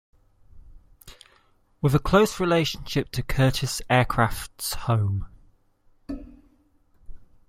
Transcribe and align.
With 1.79 1.93
a 1.93 1.99
close 1.99 2.39
relationship 2.39 3.11
to 3.11 3.21
Curtiss 3.21 3.83
aircraft's 3.87 4.73
home. 4.73 5.27